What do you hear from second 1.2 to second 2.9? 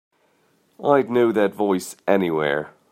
that voice anywhere.